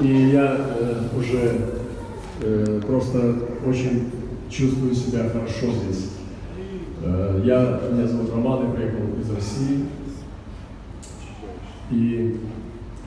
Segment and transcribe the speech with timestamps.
[0.00, 1.60] И я э, уже
[2.40, 4.10] э, просто очень
[4.50, 6.10] чувствую себя хорошо здесь.
[7.02, 9.86] Э, я, меня зовут Роман, я приехал из России.
[11.90, 12.40] И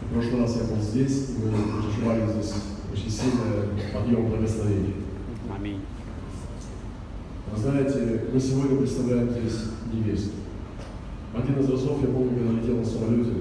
[0.01, 2.53] в прошлый раз я был здесь, и мы переживали здесь
[2.93, 4.93] очень сильный подъем благословения.
[5.55, 5.81] Аминь.
[7.51, 10.31] Вы знаете, мы сегодня представляем здесь невесту.
[11.35, 13.31] Один из разов, я помню, когда летел на самолете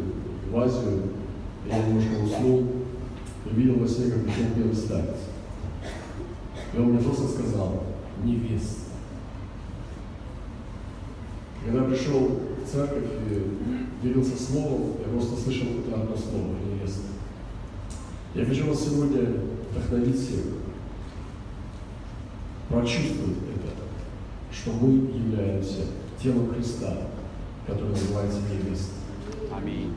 [0.51, 1.03] в Азию,
[1.67, 2.67] я немножко уснул,
[3.45, 5.17] и видел во сне, как пришел белый старец.
[6.73, 7.85] И он мне просто сказал,
[8.25, 8.81] невеста.
[11.65, 17.03] Когда пришел в церковь и делился словом, я просто слышал это одно слово– невеста.
[18.35, 19.41] Я хочу вас сегодня
[19.71, 20.41] вдохновить всех,
[22.69, 23.73] прочувствовать это,
[24.53, 25.87] что мы являемся
[26.21, 26.97] телом Христа,
[27.67, 28.93] который называется невеста.
[29.57, 29.95] Аминь.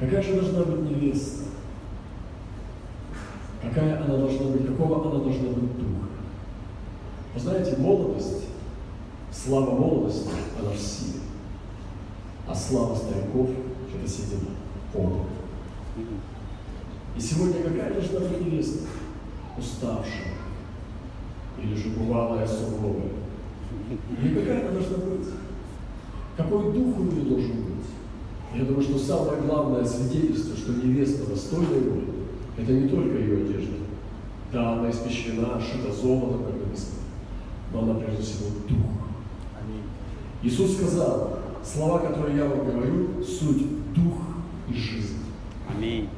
[0.00, 1.44] Какая же должна быть невеста?
[3.62, 6.08] Какая она должна быть, какого она должна быть духа?
[7.34, 8.46] Вы знаете, молодость,
[9.32, 11.20] слава молодости, она в силе.
[12.48, 13.50] А слава стариков–
[13.94, 14.50] это седина,
[14.92, 15.28] опыт.
[17.16, 18.80] И сегодня какая должна быть невеста?
[19.56, 20.34] Уставшая.
[21.62, 23.12] Или же бывалая суровая.
[24.20, 25.28] Или какая она должна быть?
[26.36, 27.86] Какой дух у нее должен быть?
[28.54, 32.00] Я думаю, что самое главное свидетельство, что невеста достойна его,
[32.56, 33.76] это не только ее одежда.
[34.52, 36.98] Да, она испещрена, шита золотом, как написано,
[37.72, 39.02] но она прежде всего дух.
[40.42, 44.18] Иисус сказал, слова, которые я вам говорю, суть дух
[44.68, 45.18] и жизнь.
[45.68, 46.08] Аминь.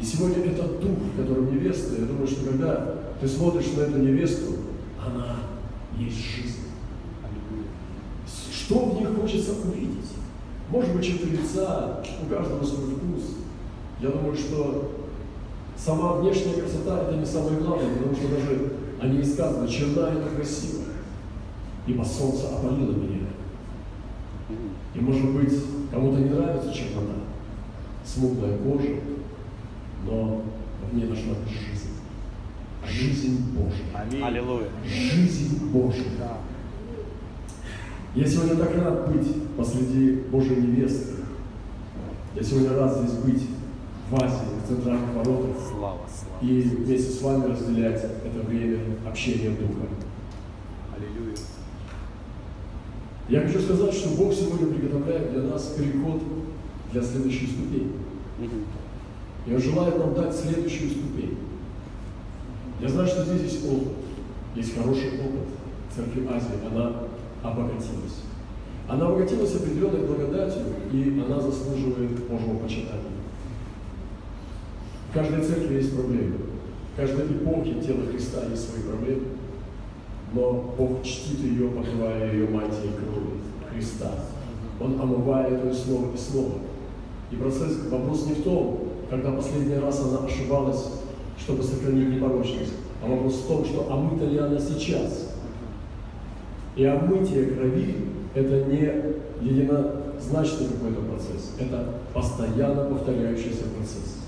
[0.00, 3.98] И сегодня этот дух, в котором невеста, я думаю, что когда ты смотришь на эту
[3.98, 4.52] невесту,
[5.04, 5.36] она
[5.98, 6.60] есть жизнь.
[8.52, 10.12] Что в ней хочется увидеть?
[10.70, 13.34] Может быть, черты лица, у каждого свой вкус.
[14.00, 14.99] Я думаю, что
[15.84, 20.28] сама внешняя красота– это не самое главное, потому что даже они и сказано, черна это
[20.36, 20.82] красиво,
[21.86, 23.28] ибо солнце опалило меня.
[24.94, 25.54] И, может быть,
[25.90, 27.14] кому-то не нравится чернота,
[28.04, 28.96] смуглая кожа,
[30.04, 30.42] но
[30.90, 31.90] в ней должна быть жизнь.
[32.86, 33.84] Жизнь Божья.
[33.94, 34.22] Аминь.
[34.22, 34.68] Аллилуйя.
[34.84, 36.04] Жизнь Божья.
[38.14, 41.14] Я сегодня так рад быть посреди Божьей невесты.
[42.34, 43.42] Я сегодня рад здесь быть
[44.10, 45.56] в Азии, в центральных воротах.
[45.68, 46.42] Слава, слава.
[46.42, 49.86] И вместе с вами разделять это время общения Духа.
[50.96, 51.36] Аллилуйя.
[53.28, 56.20] Я хочу сказать, что Бог сегодня приготовляет для нас переход
[56.92, 57.92] для следующей ступени.
[59.46, 61.38] И Он желает нам дать следующую ступень.
[62.80, 63.92] Я знаю, что здесь есть опыт.
[64.56, 65.46] Есть хороший опыт
[65.94, 66.66] Церкви Азии.
[66.68, 66.94] Она
[67.44, 68.24] обогатилась.
[68.88, 73.19] Она обогатилась определенной благодатью, и она заслуживает Божьего почитания.
[75.12, 76.36] Каждой церкви есть проблемы.
[76.92, 79.22] В каждой эпохе тела Христа есть свои проблемы.
[80.32, 83.40] Но Бог чтит ее, покрывая ее мантией крови
[83.72, 84.12] Христа.
[84.80, 86.52] Он омывает ее слово и слово.
[87.32, 90.92] И процесс, вопрос не в том, когда последний раз она ошибалась,
[91.38, 95.34] чтобы сохранить непорочность, а вопрос в том, что омыта ли она сейчас.
[96.76, 97.96] И омытие крови–
[98.34, 104.19] это не единозначный какой-то процесс, это постоянно повторяющийся процесс.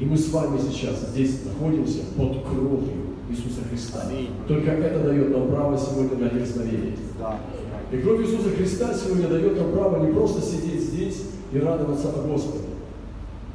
[0.00, 4.04] И мы с вами сейчас здесь находимся под кровью Иисуса Христа.
[4.48, 6.96] Только это дает нам право сегодня на дерзновение.
[7.92, 12.26] И кровь Иисуса Христа сегодня дает нам право не просто сидеть здесь и радоваться о
[12.26, 12.64] Господе.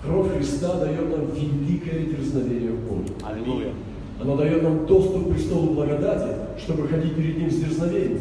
[0.05, 3.13] Кровь Христа дает нам великое дерзновение в Боге.
[3.23, 3.73] Аллилуйя.
[4.21, 8.19] Она дает нам доступ к престолу благодати, чтобы ходить перед Ним с дерзновением.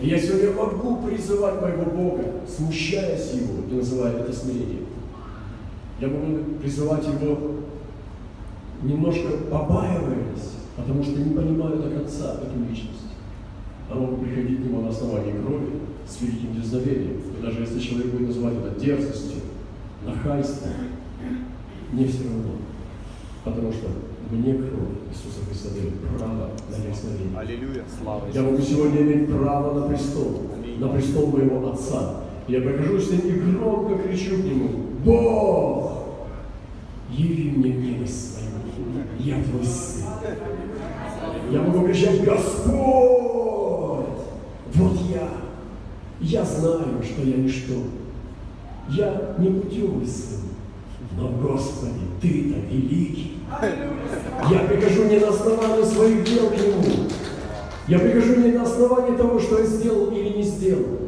[0.00, 4.86] И я сегодня могу призывать моего Бога, смущаясь Его и называя это смирением.
[6.00, 7.54] Я могу призывать Его,
[8.82, 13.08] немножко побаиваясь, потому что не понимаю до конца эту личность.
[13.90, 15.70] А могу приходить к Нему на основании крови
[16.06, 17.20] с великим дерзновением.
[17.38, 19.40] И даже если человек будет называть это дерзостью,
[20.04, 20.70] нахальством,
[21.92, 22.52] мне все равно.
[23.44, 23.88] Потому что
[24.30, 27.38] мне кровь Иисуса Христа дает право на дерзновение.
[27.38, 27.84] Аллилуйя.
[28.00, 30.78] Слава Я могу сегодня иметь право на престол, Аминь.
[30.78, 32.20] на престол моего Отца.
[32.46, 34.68] Я прихожу с ним и громко кричу к нему,
[35.04, 35.97] Бог,
[37.10, 38.48] яви мне милость свою,
[39.18, 40.04] я твой сын.
[41.50, 44.04] Я могу кричать, Господь,
[44.74, 45.28] вот я.
[46.20, 47.74] Я знаю, что я ничто.
[48.90, 50.40] Я не путевый сын,
[51.16, 53.38] но, Господи, Ты-то великий.
[54.50, 57.08] Я прихожу не на основании своих дел к Нему.
[57.86, 60.98] Я прихожу не на основании того, что я сделал или не сделал.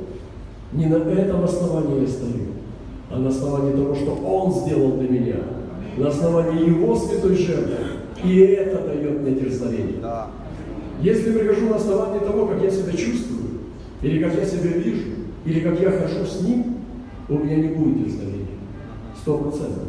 [0.72, 2.46] Не на этом основании я стою,
[3.10, 5.36] а на основании того, что Он сделал для меня.
[6.00, 7.76] На основании Его святой жертвы.
[8.24, 10.00] И это дает мне дерзновение.
[10.02, 10.28] Да.
[11.02, 13.60] Если прихожу на основании того, как я себя чувствую,
[14.02, 15.08] или как я себя вижу,
[15.44, 16.76] или как я хожу с Ним,
[17.28, 18.46] у меня не будет дерзновения.
[19.20, 19.84] Сто процентов.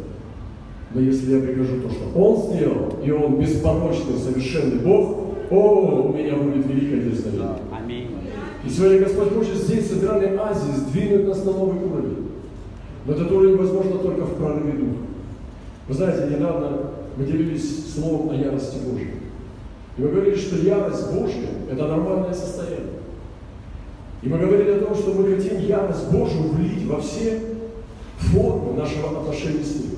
[0.94, 5.18] Но если я прикажу то, что Он сделал, и Он беспорочный, совершенный Бог,
[5.50, 7.56] о, у меня будет великое дерзновение.
[7.72, 8.08] Аминь.
[8.64, 12.28] И сегодня Господь хочет здесь, в Центральной Азии, сдвинуть нас на новый уровень.
[13.06, 15.11] Но этот уровень возможно только в прорыве духа.
[15.88, 19.14] Вы знаете, недавно мы делились словом о ярости Божьей.
[19.98, 23.02] И мы говорили, что ярость Божья– это нормальное состояние.
[24.22, 27.40] И мы говорили о том, что мы хотим ярость Божью влить во все
[28.18, 29.90] формы нашего отношения с Ним.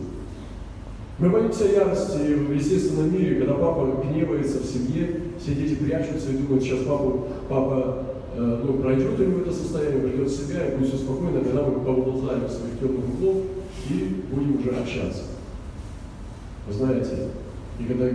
[1.19, 6.39] Мы боимся ярости в естественном мире, когда папа гневается в семье, все дети прячутся и
[6.39, 8.05] думают, сейчас папу, папа
[8.35, 11.63] э, ну, пройдет у него это состояние, придет в себя, и будет все спокойно, тогда
[11.63, 13.37] мы повыползаем из своих темных углов
[13.91, 15.23] и будем уже общаться.
[16.67, 17.29] Вы знаете,
[17.79, 18.07] и когда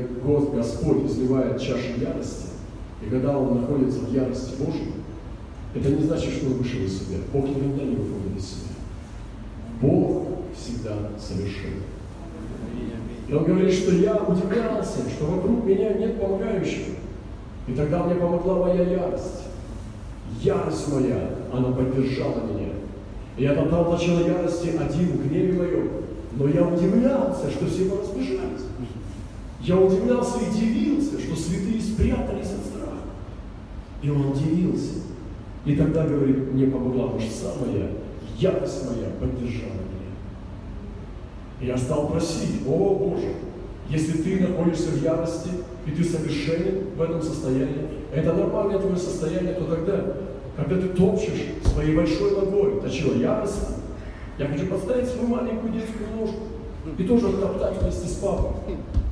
[0.56, 2.48] Господь изливает чашу ярости,
[3.06, 4.94] и когда Он находится в ярости Божьей,
[5.75, 7.18] это не значит, что Он вышел из себя.
[7.31, 8.69] Бог никогда не выходит из себя.
[9.81, 11.84] Бог всегда совершен.
[13.28, 16.96] И он говорит, что я удивлялся, что вокруг меня нет помогающих.
[17.68, 19.44] И тогда мне помогла моя ярость.
[20.42, 22.69] Ярость моя, она поддержала меня.
[23.38, 25.90] И я тогда начал ярости один в гневе моем.
[26.34, 28.66] Но я удивлялся, что все разбежались.
[29.62, 33.04] Я удивлялся и дивился, что святые спрятались от страха.
[34.02, 35.00] И он удивился.
[35.66, 37.88] И тогда, говорит, мне помогла мышца моя,
[38.38, 40.10] ярость моя поддержала меня.
[41.62, 43.34] Я стал просить, о Боже,
[43.90, 45.50] если ты находишься в ярости,
[45.86, 50.16] и ты совершенен в этом состоянии, это нормальное твое состояние, то тогда,
[50.56, 53.79] когда ты топчешь своей большой ногой, точила ярость,
[54.39, 56.44] я хочу поставить свою маленькую детскую ножку
[56.97, 58.51] и тоже топтать вместе с папой.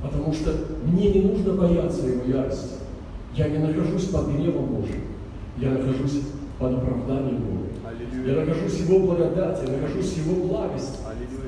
[0.01, 0.53] Потому что
[0.85, 2.75] мне не нужно бояться его ярости.
[3.35, 5.01] Я не нахожусь под гневом Божьим.
[5.57, 6.21] Я нахожусь
[6.57, 7.68] под оправданием Бога.
[8.25, 11.00] Я нахожусь в Его благодати, я нахожусь в Его благости.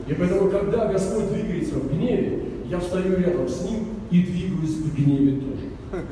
[0.07, 4.95] И поэтому, когда Господь двигается в гневе, я встаю рядом с Ним и двигаюсь в
[4.95, 6.03] гневе тоже.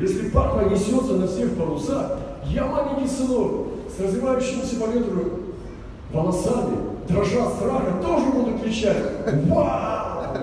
[0.00, 5.41] Если папа несется на всех парусах, я маленький сынок с развивающимся по ветру
[6.12, 6.76] волосами,
[7.08, 8.96] дрожа страха, тоже буду кричать
[9.48, 10.38] «Вау!»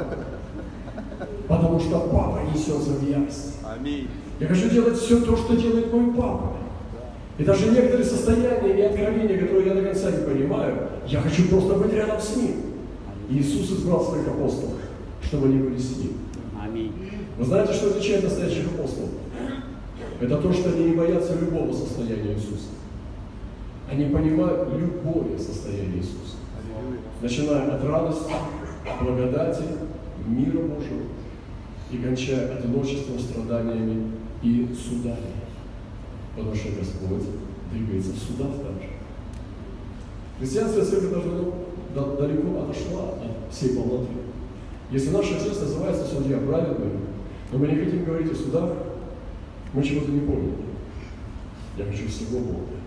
[1.47, 3.55] Потому что папа несется в ярость.
[3.63, 4.07] Аминь.
[4.39, 6.53] Я хочу делать все то, что делает мой папа.
[7.37, 11.75] И даже некоторые состояния и откровения, которые я до конца не понимаю, я хочу просто
[11.75, 12.51] быть рядом с ним.
[13.29, 14.75] И Иисус избрал своих апостолов,
[15.23, 16.17] чтобы они были с ним.
[16.61, 16.93] Аминь.
[17.37, 19.09] Вы знаете, что отличает настоящих апостолов?
[20.19, 22.67] Это то, что они не боятся любого состояния Иисуса.
[23.89, 26.37] Они понимают любое состояние Иисуса.
[27.21, 28.31] Начиная от радости,
[29.01, 29.63] благодати,
[30.27, 31.01] мира Божьего
[31.91, 34.11] и кончая одиночеством, страданиями
[34.43, 35.33] и судами.
[36.35, 37.23] Потому что Господь
[37.71, 38.89] двигается в судах также.
[40.37, 44.13] Христианская церковь даже ну, далеко отошла от всей полноты.
[44.91, 46.91] Если наш отец называется судья праведный,
[47.51, 48.71] но мы не хотим говорить о судах,
[49.73, 50.55] мы чего-то не помним.
[51.77, 52.78] Я хочу всего Бога.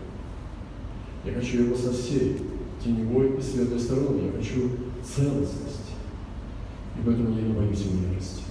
[1.24, 2.36] Я хочу его со всей
[2.82, 4.26] теневой и светлой стороны.
[4.26, 4.70] Я хочу
[5.02, 5.92] целостности.
[6.98, 8.42] И поэтому я не боюсь его ярости.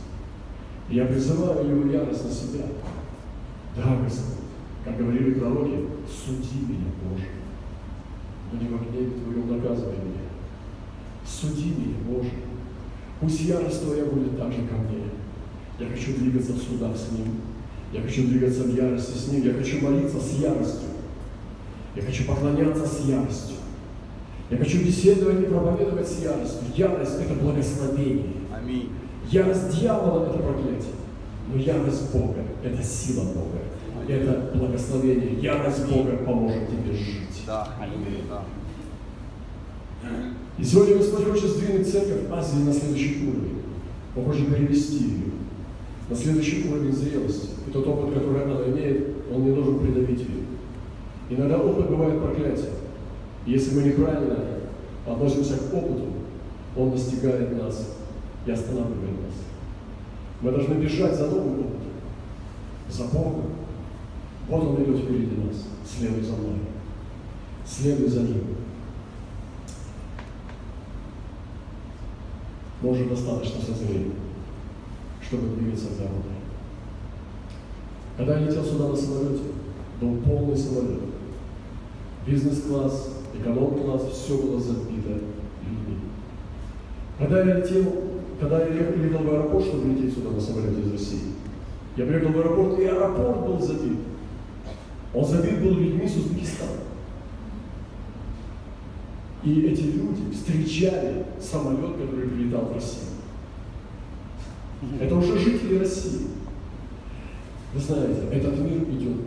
[0.89, 2.65] Я призываю его ярость на себя.
[3.75, 4.43] Да, Господь,
[4.83, 7.27] как говорили пророки, суди меня, Боже.
[8.51, 10.27] Но не во гневе Твоем наказывай меня.
[11.25, 12.31] Суди меня, Боже.
[13.19, 15.03] Пусть ярость Твоя будет так же ко мне.
[15.79, 17.35] Я хочу двигаться в судах с Ним.
[17.93, 19.43] Я хочу двигаться в ярости с Ним.
[19.43, 20.90] Я хочу молиться с яростью.
[21.95, 23.57] Я хочу поклоняться с яростью.
[24.49, 26.61] Я хочу беседовать и проповедовать с яростью.
[26.75, 28.33] Ярость– это благословение.
[28.53, 28.89] Аминь.
[29.29, 30.93] Ярость дьявола– это проклятие.
[31.47, 33.59] Но ярость Бога– это сила Бога.
[34.07, 35.39] Это благословение.
[35.41, 37.43] Ярость Бога поможет тебе жить.
[37.45, 37.67] Да.
[37.79, 38.23] Аминь.
[38.29, 38.43] Да.
[40.57, 43.61] И сегодня Господь хочет сдвинуть церковь Азии на следующий уровень.
[44.15, 45.31] Он хочет перевести ее
[46.09, 47.49] на следующий уровень зрелости.
[47.67, 50.50] И тот опыт, который она имеет, он не должен придавить ее.
[51.31, 52.71] Иногда опыт бывает проклятие.
[53.45, 54.37] Если мы неправильно
[55.07, 56.07] относимся к опыту,
[56.75, 57.95] он настигает нас
[58.45, 59.33] и останавливает нас.
[60.41, 61.91] Мы должны бежать за новым опытом,
[62.89, 63.45] за Богом.
[64.49, 65.67] Вот Он идет впереди нас.
[65.85, 66.59] Следуй за мной.
[67.65, 68.43] Следуй за Ним.
[72.83, 74.11] Уже достаточно созрели,
[75.21, 76.23] чтобы двигаться в дорогу.
[78.17, 79.43] Когда я летел сюда на самолете,
[80.01, 81.10] был полный самолет.
[82.25, 85.97] Бизнес-класс, эконом-класс, все было забито людьми.
[87.17, 88.03] Когда я летел,
[88.39, 91.19] когда я летел в аэропорт, чтобы лететь сюда на самолете из России,
[91.97, 93.99] я приехал в аэропорт, и аэропорт был забит.
[95.13, 96.71] Он забит был людьми с Узбекистана.
[99.43, 103.05] И эти люди встречали самолет, который прилетал в Россию.
[104.99, 106.27] Это уже жители России.
[107.73, 109.17] Вы знаете, этот мир идет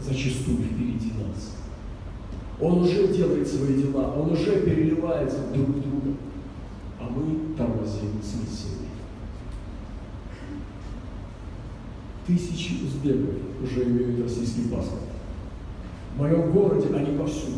[0.00, 1.59] зачастую впереди нас.
[2.60, 6.16] Он уже делает свои дела, он уже переливается друг в друга,
[7.00, 8.88] а мы тормозим смертельно.
[12.26, 15.00] Тысячи узбеков уже имеют российский паспорт.
[16.14, 17.56] В моем городе они повсюду.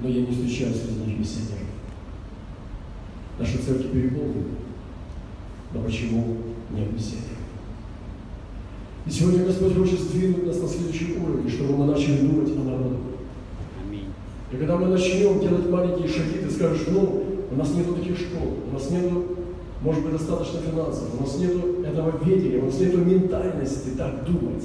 [0.00, 1.68] Но я не встречаю среди них миссионеров.
[3.38, 4.56] Наши церкви переполнены.
[5.72, 6.36] Но почему
[6.70, 7.38] нет миссионеров?
[9.06, 13.09] И сегодня Господь хочет сдвинуть нас на следующий уровень, чтобы мы начали думать о народах.
[14.52, 18.58] И когда мы начнем делать маленькие шаги, ты скажешь, ну, у нас нету таких школ,
[18.68, 19.24] у нас нету,
[19.80, 24.64] может быть, достаточно финансов, у нас нету этого ведения, у нас нету ментальности так думать.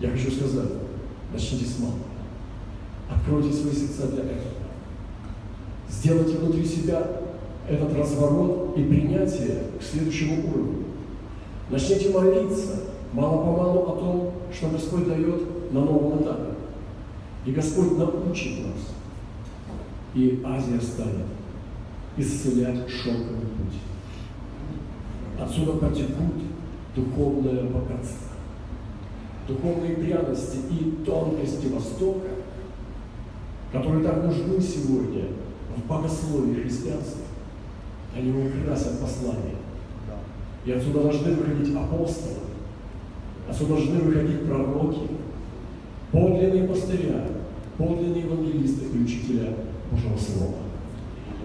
[0.00, 0.70] Я хочу сказать,
[1.32, 1.98] начните с малого.
[3.10, 4.56] Откройте свои сердца для этого.
[5.88, 7.06] Сделайте внутри себя
[7.68, 10.84] этот разворот и принятие к следующему уровню.
[11.70, 12.80] Начните молиться
[13.12, 16.45] мало-помалу о том, что Господь дает на новом этапе.
[17.46, 18.92] И Господь научит нас.
[20.14, 21.26] И Азия станет
[22.16, 23.78] исцелять шелковый путь.
[25.40, 26.42] Отсюда потекут
[26.96, 28.32] духовное богатство,
[29.46, 32.28] духовные пряности и тонкости Востока,
[33.70, 35.26] которые так нужны сегодня
[35.76, 37.20] в богословии христианства.
[38.16, 39.56] Они украсят послание.
[40.64, 42.38] И отсюда должны выходить апостолы,
[43.48, 45.10] отсюда должны выходить пророки,
[46.10, 47.35] подлинные пастыря,
[47.78, 49.54] подлинные евангелисты и учителя
[49.90, 50.54] Божьего Слова.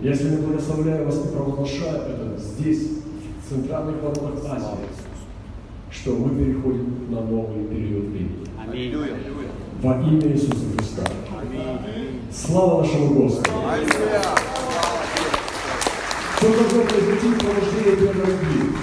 [0.02, 2.90] Я сегодня благословляю вас и провозглашаю это здесь,
[3.46, 4.88] в центральных воротах Азии,
[5.92, 8.48] что мы переходим на новый период времени.
[8.66, 8.96] Аминь.
[9.82, 11.04] Во имя Иисуса Христа.
[12.32, 13.50] Слава нашему Господу.
[16.38, 18.76] Что должно произойти в пробуждении первой любви?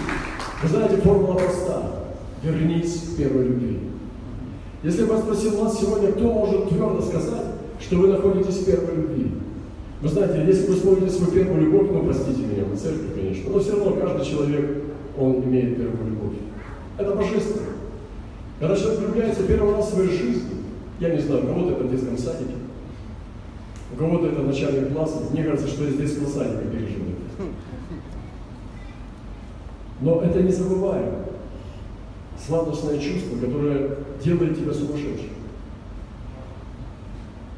[0.62, 2.04] Вы знаете, формула проста.
[2.42, 3.87] Вернись к первой любви.
[4.82, 7.46] Если бы я спросил вас сегодня, кто может твердо сказать,
[7.80, 9.32] что вы находитесь в первой любви?
[10.00, 13.58] Вы знаете, если вы смотрите свою первую любовь, ну, простите меня, вы церковь, конечно, но
[13.58, 14.84] все равно каждый человек,
[15.18, 16.36] он имеет первую любовь.
[16.96, 17.66] Это божественно.
[18.60, 20.50] Когда человек влюбляется первый раз в своей жизни,
[21.00, 22.54] я не знаю, у кого-то это в детском садике,
[23.92, 27.48] у кого-то это в начальных классах, мне кажется, что из детского садика пережил это.
[30.00, 31.24] Но это незабываемо.
[32.46, 35.30] Сладостное чувство, которое делает тебя сумасшедшим.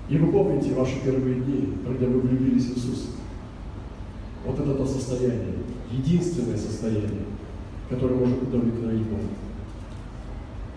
[0.09, 3.11] И вы помните ваши первые дни, когда вы влюбились в Иисуса.
[4.45, 5.55] Вот это то состояние,
[5.93, 7.25] единственное состояние,
[7.89, 9.23] которое может удовлетворить Бога.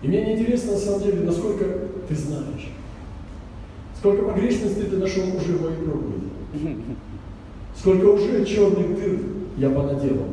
[0.02, 1.64] И мне не интересно на самом деле, насколько
[2.08, 2.70] ты знаешь,
[3.98, 6.76] сколько погрешностей ты нашел уже в моей проповеди,
[7.74, 9.20] сколько уже черных дыр
[9.56, 10.28] я понаделал,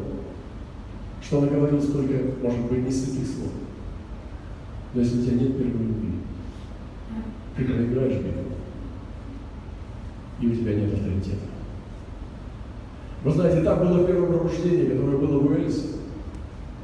[1.24, 3.52] что наговорил столько, может быть, не святых слов.
[4.94, 6.12] Но если у тебя нет первой любви,
[7.56, 8.52] ты проиграешь битву
[10.42, 11.46] и у тебя нет авторитета.
[13.24, 15.86] Вы знаете, так было первое пробуждение, которое было в Уэльсе.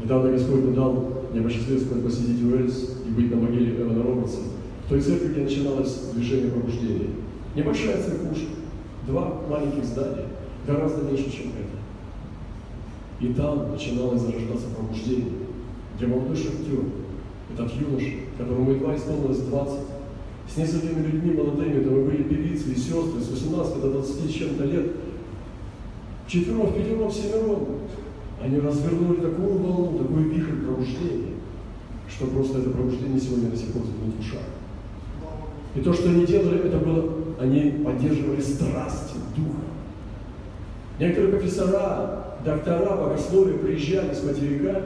[0.01, 4.41] Недавно Господь мне дал, посчастливилось посетить Уэльс и быть на могиле Эвана Робертса,
[4.85, 7.09] в той церкви, где начиналось движение пробуждения.
[7.55, 8.51] Небольшая церквушка,
[9.07, 10.25] два маленьких здания,
[10.67, 11.77] гораздо меньше, чем это.
[13.19, 15.33] И там начиналось зарождаться пробуждение,
[15.95, 16.83] где молодой шахтер,
[17.53, 19.79] этот юноша, которому едва исполнилось 20,
[20.53, 24.33] с несколькими людьми молодыми, это мы были певицы и сестры с 18 до 20 с
[24.33, 24.91] чем-то лет,
[26.27, 27.65] четвером, пятером, семером,
[28.41, 31.35] они развернули такую волну, такой вихрь пробуждения,
[32.09, 34.41] что просто это пробуждение сегодня до сих пор звенит в ушах.
[35.75, 39.61] И то, что они делали, это было, они поддерживали страсть духа.
[40.99, 44.81] Некоторые профессора, доктора богословия приезжали с материка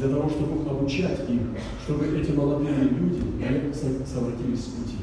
[0.00, 1.40] для того, чтобы обучать их,
[1.84, 3.72] чтобы эти молодые люди не
[4.06, 4.96] совратились с пути.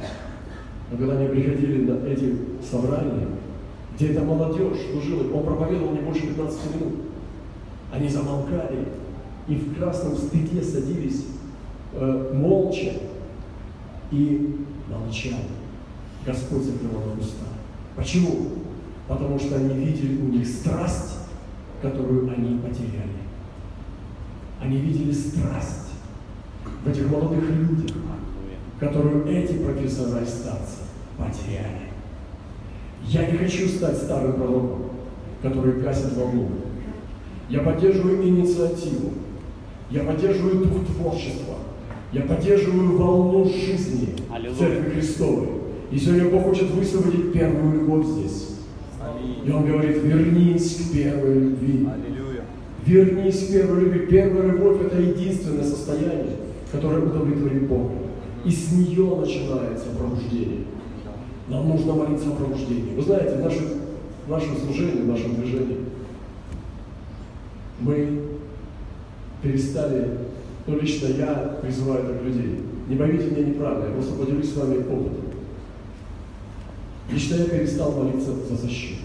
[0.91, 2.35] Но когда они приходили на эти
[2.67, 3.27] собрания,
[3.95, 6.93] где эта молодежь служила, он проповедовал не больше 15 минут,
[7.91, 8.87] они замолкали
[9.47, 11.25] и в красном стыде садились
[11.93, 12.93] э, молча
[14.11, 15.35] и молчали.
[16.25, 17.45] Господь закрывал уста.
[17.95, 18.49] Почему?
[19.07, 21.17] Потому что они видели у них страсть,
[21.81, 23.16] которую они потеряли.
[24.61, 25.91] Они видели страсть
[26.83, 27.95] в этих молодых людях,
[28.79, 30.77] которую эти профессора и старцы
[31.17, 31.87] потеряли.
[33.05, 34.91] Я не хочу стать старым пророком,
[35.41, 36.49] которые гасят волну.
[37.49, 39.13] Я поддерживаю инициативу.
[39.89, 41.55] Я поддерживаю дух творчества.
[42.11, 44.57] Я поддерживаю волну жизни Аллилуйя.
[44.57, 45.47] Церкви Христовой.
[45.91, 48.57] И сегодня Бог хочет высвободить первую любовь здесь.
[49.45, 51.87] И Он говорит, вернись к первой любви.
[51.87, 52.16] Аллилуйя.
[52.87, 54.07] Вернись к первой любви.
[54.07, 56.37] Первая любовь– это единственное состояние,
[56.71, 57.91] которое удовлетворит Бога.
[58.45, 60.63] И с нее начинается пробуждение.
[61.49, 62.95] Нам нужно молиться о пробуждении.
[62.95, 63.65] Вы знаете, в нашем,
[64.25, 65.77] в нашем служении, в нашем движении
[67.79, 68.21] мы
[69.41, 70.17] перестали,
[70.65, 74.77] ну лично я призываю так людей, не поймите меня неправильно, я просто поделюсь с вами
[74.77, 75.25] опытом.
[77.11, 79.03] Лично я перестал молиться за защиту.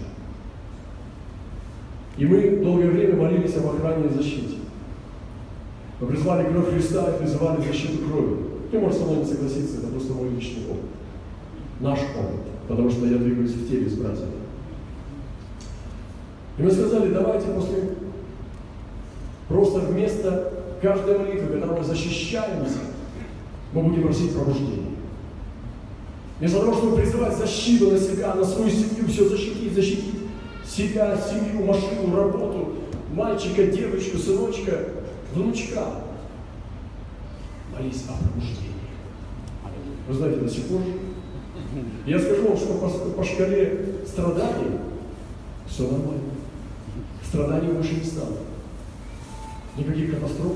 [2.17, 4.57] И мы долгое время молились об охране и защите.
[6.01, 8.37] Мы призвали кровь Христа и призывали защиту крови.
[8.71, 10.91] Ты можешь со мной не согласиться, это просто мой личный опыт.
[11.81, 14.33] Наш опыт, потому что я двигаюсь в теле с братьями.
[16.59, 17.77] И мы сказали, давайте после,
[19.49, 20.53] просто вместо
[20.83, 22.79] каждой молитвы, когда мы защищаемся,
[23.73, 24.91] мы будем просить пробуждения.
[26.39, 30.22] Вместо того, чтобы призывать защиту на себя, на свою семью, все защитить, защитить
[30.75, 32.75] себя, семью, машину, работу,
[33.13, 34.89] мальчика, девочку, сыночка,
[35.35, 35.85] внучка.
[37.73, 38.73] Молись о пробуждении.
[40.09, 40.81] Вы знаете, до сих пор.
[42.07, 44.79] Я скажу вам, что по, по шкале страданий
[45.67, 46.23] все нормально.
[47.25, 48.39] Страданий больше не стало.
[49.77, 50.53] Никаких катастроф,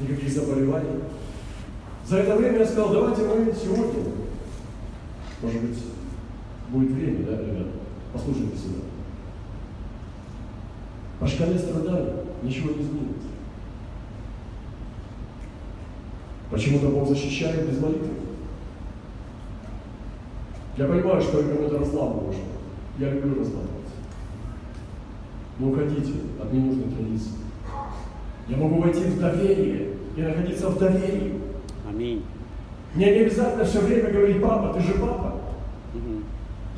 [0.00, 1.00] никаких заболеваний.
[2.06, 4.02] За это время я сказал, давайте мы сегодня,
[5.42, 5.78] может быть,
[6.70, 7.70] будет время, да, ребята,
[8.12, 8.89] послушайте сюда.
[11.20, 12.12] По шкале страданий
[12.42, 13.28] ничего не изменится.
[16.50, 18.08] Почему-то Бог защищает без молитвы.
[20.78, 23.94] Я понимаю, что я разламываю что Я люблю разламываться.
[25.58, 27.32] Но уходите от ненужной традиции.
[28.48, 31.38] Я могу войти в доверие и находиться в доверии.
[31.86, 32.24] Аминь.
[32.94, 35.34] Мне не обязательно все время говорить, папа, ты же папа.
[35.92, 36.24] Мгм.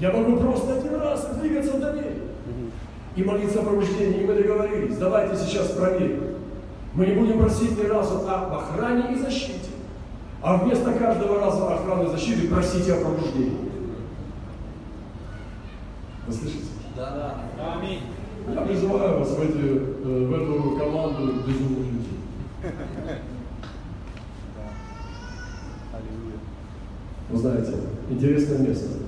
[0.01, 2.72] Я могу просто один раз двигаться в доверии Мгм.
[3.17, 4.23] И молиться о пробуждении.
[4.23, 6.37] И мы договорились, давайте сейчас проверим.
[6.95, 9.71] Мы не будем просить ни разу об охране и защите,
[10.43, 13.71] а вместо каждого раза охраны и защиты просите о пробуждении.
[16.27, 16.65] Вы слышите?
[16.97, 17.11] Да,
[17.57, 17.75] да.
[17.75, 18.01] Аминь.
[18.53, 22.19] Я призываю вас в, эти, э, в эту команду безумных людей.
[25.93, 26.39] Аллилуйя.
[27.31, 27.75] Вы знаете,
[28.11, 29.02] интересное место.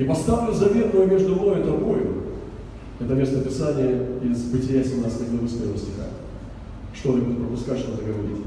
[0.00, 2.22] И поставлю заветную между мной и тобою.
[3.00, 6.04] Это место Писания из Бытия 17 главы с 1 стиха.
[6.94, 8.46] Что ты пропускать, что-то говорить.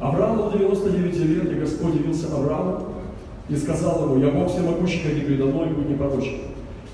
[0.00, 2.78] Аврааму до 99 лет, и Господь явился Аврааму
[3.50, 6.38] и сказал ему, «Я Бог всемогущий, ходи передо мной, и будь непорочен.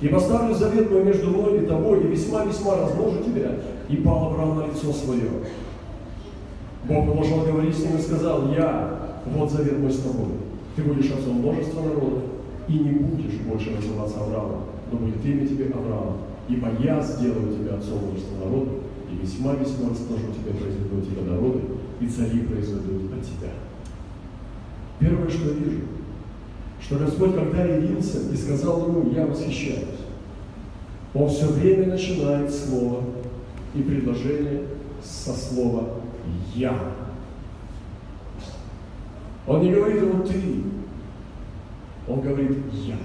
[0.01, 3.53] И поставлю заветную между мной и тобой, и весьма-весьма размножу тебя».
[3.88, 5.31] И пал Авраам на лицо свое.
[6.88, 10.33] Бог продолжал говорить с ним и сказал, «Я, вот завет мой с тобой.
[10.75, 12.34] Ты будешь отцом множества народов,
[12.68, 17.77] и не будешь больше называться Авраамом, но будет имя тебе Авраам, ибо я сделаю тебя
[17.77, 18.74] отцом множества народов,
[19.11, 21.61] и весьма-весьма расположу тебя, произведу тебя народы,
[22.00, 23.50] и цари произведут от тебя».
[24.98, 25.81] Первое, что я вижу,
[26.81, 29.85] что Господь, когда явился и сказал ему, я восхищаюсь,
[31.12, 33.03] Он все время начинает слово
[33.74, 34.62] и предложение
[35.03, 35.88] со слова
[36.55, 36.79] «я».
[39.46, 40.74] Он не говорит ему «ты»,
[42.09, 42.97] он говорит «я».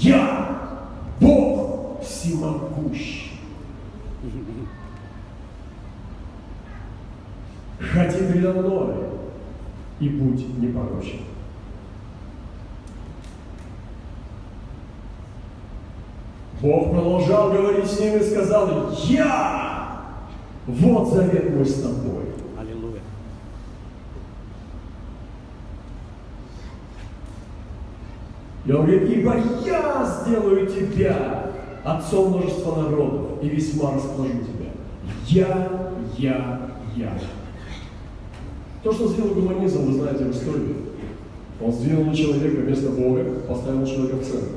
[0.00, 0.58] Я
[1.20, 3.32] Бог всемогущий.
[7.78, 8.94] Ходи передо мной
[10.00, 11.20] и будь непорочен.
[16.60, 19.98] Бог продолжал говорить с ним и сказал, я,
[20.66, 22.24] вот завет мой с тобой.
[22.58, 23.00] Аллилуйя.
[28.66, 29.34] И он говорит, ибо
[29.66, 31.50] я сделаю тебя
[31.84, 34.70] отцом множества народов и весьма расположу тебя.
[35.26, 35.70] Я,
[36.16, 37.18] я, я.
[38.82, 40.76] То, что сделал гуманизм, вы знаете в истории.
[41.60, 44.48] Он сдвинул человека вместо Бога, поставил человека в центр.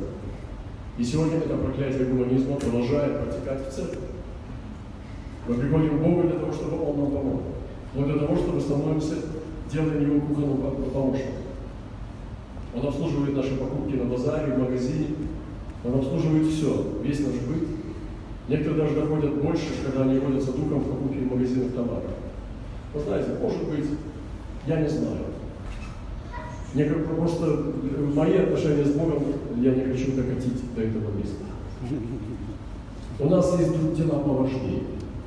[0.98, 4.00] И сегодня это проклятие гуманизма продолжает протекать в церкви.
[5.48, 7.42] Мы приходим к Богу для того, чтобы Он нам помог.
[7.94, 9.16] Но для того, чтобы становимся,
[9.72, 10.58] делаем Его кухонным
[10.92, 11.37] помощником.
[12.80, 15.08] Он обслуживает наши покупки на базаре, в магазине.
[15.84, 17.68] Он обслуживает все, весь наш быт.
[18.50, 22.12] Некоторые даже доходят больше, когда они водятся духом в покупке в магазинах товаров.
[22.94, 23.90] Вы знаете, может быть,
[24.68, 25.18] я не знаю.
[26.74, 29.24] Мне как просто э, мои отношения с Богом,
[29.58, 31.44] я не хочу докатить до этого места.
[33.20, 34.84] У нас есть тут дела поважнее.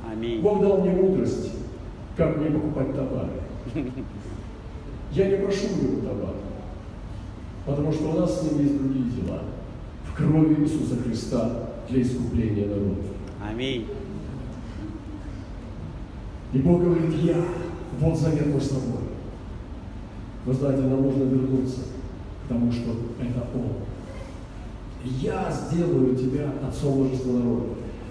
[0.09, 0.41] Аминь.
[0.41, 1.51] Бог дал мне мудрость,
[2.15, 3.29] как мне покупать товары.
[5.11, 6.35] Я не прошу у него товар,
[7.65, 9.39] потому что у нас с ним есть другие дела.
[10.05, 13.01] В крови Иисуса Христа для искупления народа.
[13.47, 13.87] Аминь.
[16.53, 17.37] И Бог говорит, я,
[17.99, 19.01] вот завет мой с тобой.
[20.45, 21.81] Вы знаете, нам нужно вернуться
[22.45, 23.73] к тому, что это Он.
[25.03, 27.65] Я сделаю тебя отцом множества народа.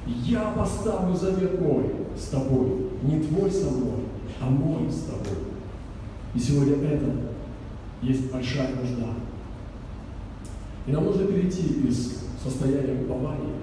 [0.07, 1.85] Я поставлю завет мой
[2.17, 2.91] с тобой.
[3.03, 4.05] Не твой со мной,
[4.41, 5.39] а мой с тобой.
[6.35, 7.07] И сегодня это
[8.03, 9.09] есть большая нужда.
[10.87, 13.55] И нам нужно перейти из состояния упования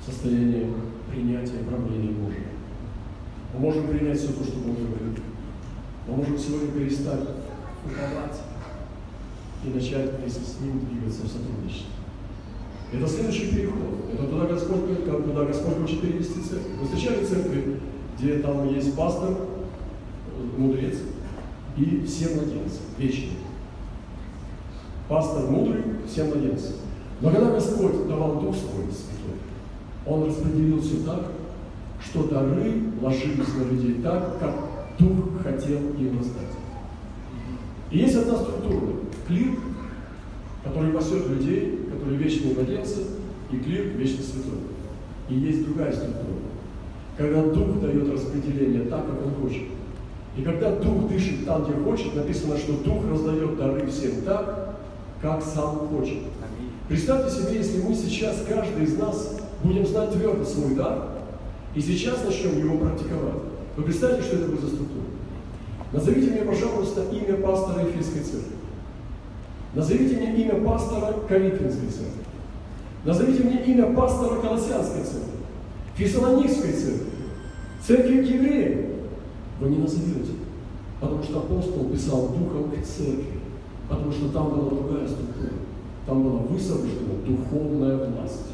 [0.00, 0.66] в состояние
[1.10, 2.44] принятия правления Божьего.
[3.54, 5.20] Мы можем принять все то, что Бог говорит.
[6.06, 7.20] Мы можем сегодня перестать
[7.84, 8.40] уповать
[9.64, 11.90] и начать вместе с Ним двигаться в сотрудничестве.
[12.92, 14.10] Это следующий переход.
[14.12, 16.72] Это туда Господь, как туда Господь хочет перевести церковь.
[16.80, 17.80] Вы встречали церкви,
[18.18, 20.98] где там есть пастор, э, мудрец
[21.76, 23.43] и все младенцы, вечные.
[25.14, 26.72] Пастор мудрый, все младенцы.
[27.20, 29.38] Но когда Господь давал Дух Свой Святой,
[30.04, 31.30] Он распределил все так,
[32.02, 34.54] что дары ложились на людей так, как
[34.98, 36.56] Дух хотел им раздать.
[37.92, 38.88] И есть одна структура–
[39.28, 39.52] клир,
[40.64, 43.02] который пасет людей, которые вечные младенцы,
[43.52, 44.58] и клир– вечно святой.
[45.28, 46.40] И есть другая структура,
[47.16, 49.68] когда Дух дает распределение так, как Он хочет.
[50.36, 54.64] И когда Дух дышит там, где хочет, написано, что Дух раздает дары всем так,
[55.24, 56.18] как сам хочет.
[56.86, 61.08] Представьте себе, если мы сейчас, каждый из нас, будем знать твердо свой дар,
[61.74, 63.42] и сейчас начнем его практиковать.
[63.74, 65.06] Вы представьте, что это будет за структура?
[65.92, 68.52] Назовите мне, пожалуйста, имя пастора Ефесской церкви.
[69.72, 72.24] Назовите мне имя пастора Коринфянской церкви.
[73.06, 75.40] Назовите мне имя пастора Колоссянской церкви,
[75.96, 77.06] Фессалоникской церкви,
[77.86, 78.86] церкви к евреям.
[79.58, 80.32] Вы не назовете,
[81.00, 83.33] потому что апостол писал духом к церкви,
[83.88, 85.52] потому что там была другая структура.
[86.06, 88.46] Там была высвобождена духовная власть.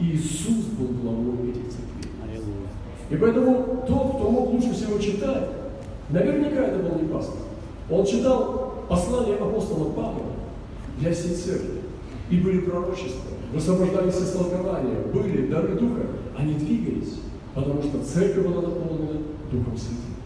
[0.00, 1.88] И Иисус был главой этих церквей.
[3.10, 5.48] И поэтому тот, кто мог лучше всего читать,
[6.10, 7.36] наверняка это был не пастор.
[7.90, 10.26] Он читал послание апостола Павла
[10.98, 11.80] для всей церкви.
[12.30, 16.02] И были пророчества, высвобождались из толкования, были дары Духа.
[16.36, 17.14] Они двигались,
[17.54, 20.18] потому что церковь была наполнена Духом Святым.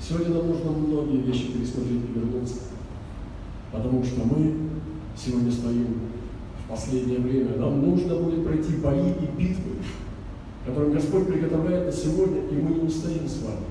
[0.00, 2.56] Сегодня нам нужно многие вещи пересмотреть и вернуться.
[3.72, 4.54] Потому что мы
[5.16, 6.00] сегодня стоим
[6.64, 7.56] в последнее время.
[7.56, 9.72] Нам нужно будет пройти бои и битвы,
[10.66, 13.66] которые Господь приготовляет на сегодня, и мы не устоим с вами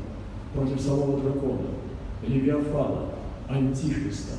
[0.54, 1.68] против самого дракона,
[2.26, 3.06] Левиафана,
[3.48, 4.34] Антихриста,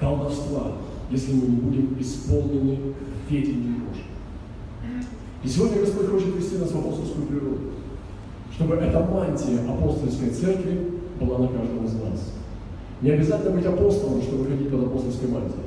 [0.00, 0.72] колдовства,
[1.10, 2.78] если мы не будем исполнены
[3.28, 4.04] ведением Божьим.
[5.42, 7.72] И сегодня Господь хочет вести нас в апостольскую природу,
[8.54, 12.32] чтобы эта мантия апостольской церкви была на каждом из нас.
[13.00, 15.64] Не обязательно быть апостолом, чтобы ходить под апостольской мантией.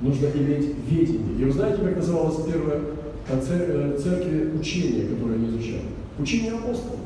[0.00, 1.38] Нужно иметь ведение.
[1.38, 2.80] И вы знаете, как называлось первое
[3.28, 5.82] э, э, церкви учение, которое они изучали?
[6.18, 7.00] Учение апостолов.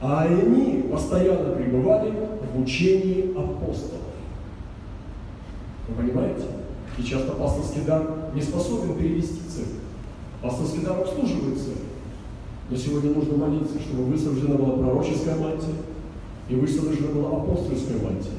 [0.00, 2.12] А они постоянно пребывали
[2.52, 4.02] в учении апостолов.
[5.88, 6.44] Вы понимаете?
[6.98, 9.82] И часто пасторский дар не способен перевести церковь.
[10.42, 11.82] Пасторский дар обслуживает церковь.
[12.70, 15.74] Но сегодня нужно молиться, чтобы высвобождена была пророческая мантия
[16.48, 18.32] и высвобождена была апостольская мантия.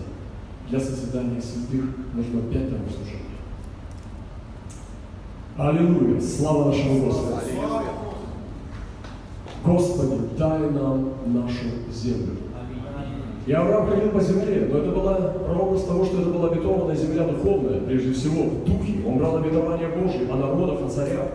[0.70, 3.26] Для созидания святых нужно пять даров служения.
[5.58, 6.20] Аллилуйя!
[6.20, 7.42] Слава нашему Господу!
[9.64, 12.38] Господи, дай нам нашу землю.
[13.48, 17.28] И Авраам ходил по земле, но это была прообраз того, что это была обетованная земля
[17.28, 19.02] духовная, прежде всего, в духе.
[19.08, 21.28] Он брал обетование Божье о народах, о царях.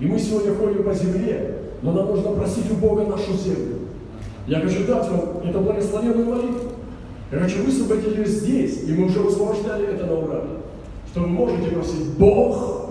[0.00, 3.83] И мы сегодня ходим по земле, но нам нужно просить у Бога нашу землю.
[4.46, 6.72] Я хочу дать вам эту благословенную молитву.
[7.32, 10.60] Я хочу высвободить ее здесь, и мы уже высвобождали это на Урале,
[11.10, 12.90] что вы можете просить, Бог,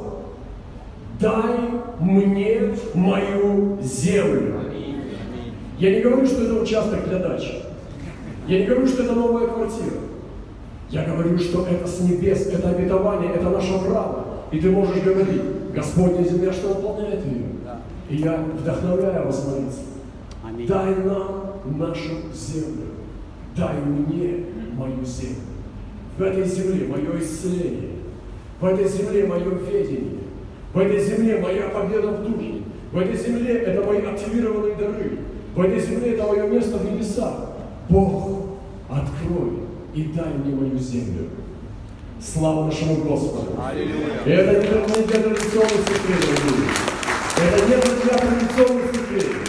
[1.20, 1.60] дай
[2.00, 4.56] мне мою землю.
[5.78, 7.62] Я не говорю, что это участок для дачи.
[8.48, 9.98] Я не говорю, что это новая квартира.
[10.90, 14.26] Я говорю, что это с небес, это обетование, это наше право.
[14.52, 15.42] И ты можешь говорить,
[15.74, 17.46] Господня земля, что наполняет ее.
[18.10, 19.80] И я вдохновляю вас молиться.
[20.68, 22.88] Дай нам нашу землю.
[23.56, 24.46] Дай мне
[24.76, 25.36] мою землю.
[26.18, 27.92] В этой земле мое исцеление.
[28.60, 30.22] В этой земле мое ведение.
[30.74, 32.62] В этой земле моя победа в духе.
[32.92, 35.20] В этой земле это мои активированные дары.
[35.56, 37.34] В этой земле это мое место в небесах.
[37.90, 38.46] Бог,
[38.90, 41.30] открой и дай мне мою землю.
[42.22, 43.52] Слава нашему Господу.
[43.62, 44.22] Аллилуйя.
[44.26, 46.70] Это не для, традиционных дорогие.
[47.38, 49.43] Это не для традиционных церквей.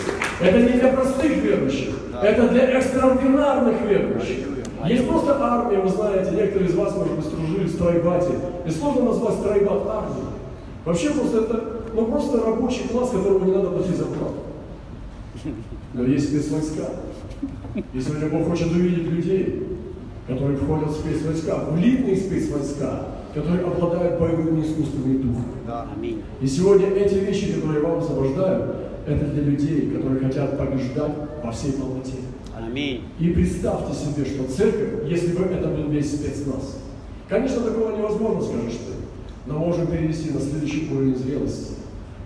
[0.44, 1.94] Это не для простых верующих.
[2.22, 4.46] Это для экстраординарных верующих.
[4.86, 8.34] Есть просто армия, вы знаете, некоторые из вас, может быть, служили в стройбате.
[8.66, 10.26] И сложно назвать стройбат армией.
[10.84, 14.34] Вообще просто это, ну просто рабочий класс, которому не надо платить зарплату.
[15.94, 16.90] Но есть спецвойска.
[17.94, 19.66] И сегодня Бог хочет увидеть людей,
[20.28, 25.42] которые входят в спецвойска, в элитные спецвойска, которые обладают боевыми искусствами духа.
[25.66, 25.86] Да.
[25.96, 26.22] Аминь.
[26.40, 28.74] И сегодня эти вещи, которые я вам освобождаю,
[29.06, 31.12] это для людей, которые хотят побеждать
[31.42, 32.16] во всей полноте.
[32.56, 33.02] Аминь.
[33.18, 36.78] И представьте себе, что церковь, если бы это был весь спецназ,
[37.28, 38.92] конечно, такого невозможно, скажешь ты,
[39.46, 41.74] но можем перевести на следующий уровень зрелости,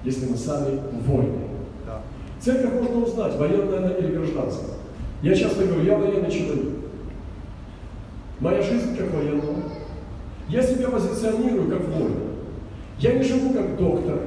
[0.05, 1.38] если мы сами воины.
[1.87, 2.03] Да.
[2.41, 4.77] Церковь можно узнать, военная она или гражданская.
[5.23, 6.75] Я часто говорю, я военный человек.
[8.38, 9.57] Моя жизнь как военного.
[10.49, 12.14] Я себя позиционирую как воин.
[13.01, 14.19] Я не живу как доктор,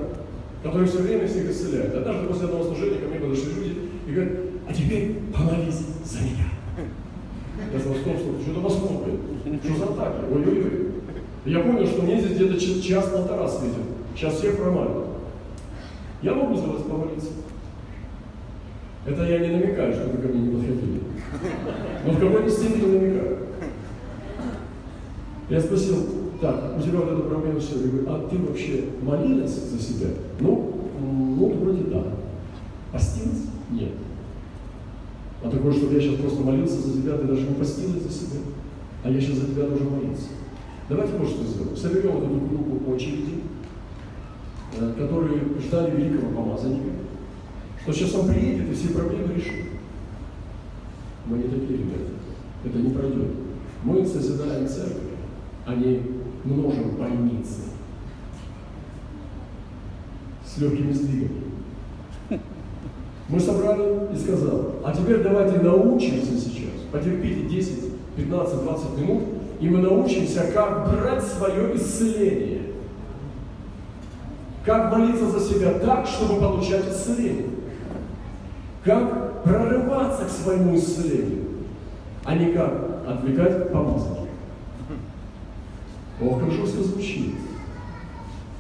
[0.64, 1.96] который все время всех исцеляет.
[1.96, 3.76] Однажды после одного служения ко мне подошли люди
[4.08, 4.34] и говорят,
[4.68, 6.46] а теперь помолись за меня.
[7.74, 9.20] Я сказал, стоп, стоп, что-то посмотрит.
[9.64, 10.26] Что за атаки?
[10.32, 10.88] Ой-ой-ой.
[11.46, 13.78] Я понял, что мне здесь где-то ч- час-полтора светит.
[14.16, 15.08] Сейчас всех промалят.
[16.22, 17.30] Я могу за вас помолиться.
[19.06, 21.02] Это я не намекаю, что вы ко мне не подходили.
[22.06, 23.38] Но в какой-то степени намекаю.
[25.50, 25.98] Я спросил,
[26.42, 26.74] так,
[27.30, 27.80] проблема все.
[27.80, 30.08] Я говорю, а ты вообще молилась за себя?
[30.40, 32.04] Ну, ну, вроде да.
[32.92, 33.46] Постилась?
[33.70, 33.92] Нет.
[35.44, 38.40] А такое, чтобы я сейчас просто молился за тебя, ты даже не постилась за себя.
[39.04, 40.30] А я сейчас за тебя должен молиться.
[40.90, 41.78] Давайте вот что сделаем.
[41.78, 43.44] Соберем вот эту группу очереди,
[44.80, 46.90] э, которые ждали великого помазанника,
[47.82, 49.66] что сейчас он приедет и все проблемы решит.
[51.26, 52.12] Мы не такие ребята.
[52.66, 53.30] Это не пройдет.
[53.84, 54.98] Мы созидаем церковь,
[55.66, 56.02] а не
[56.44, 57.62] множим больницы
[60.46, 61.42] с легкими сдвигами.
[63.30, 69.24] Мы собрали и сказали, а теперь давайте научимся сейчас, потерпите 10, 15, 20 минут,
[69.62, 72.62] и мы научимся, как брать свое исцеление.
[74.66, 77.46] Как молиться за себя так, чтобы получать исцеление.
[78.84, 81.46] Как прорываться к своему исцелению,
[82.26, 84.21] а не как отвлекать помазанника.
[86.22, 87.34] Ох, как жестко звучит.